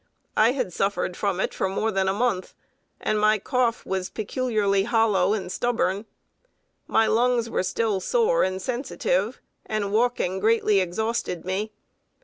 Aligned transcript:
I 0.35 0.53
had 0.53 0.73
suffered 0.73 1.15
from 1.15 1.39
it 1.39 1.53
for 1.53 1.69
more 1.69 1.91
than 1.91 2.07
a 2.07 2.11
month, 2.11 2.55
and 2.99 3.19
my 3.19 3.37
cough 3.37 3.85
was 3.85 4.09
peculiarly 4.09 4.85
hollow 4.85 5.33
and 5.33 5.51
stubborn. 5.51 6.07
My 6.87 7.05
lungs 7.05 7.51
were 7.51 7.61
still 7.61 7.99
sore 7.99 8.43
and 8.43 8.59
sensitive, 8.59 9.39
and 9.63 9.91
walking 9.93 10.39
greatly 10.39 10.79
exhausted 10.79 11.45
me. 11.45 11.71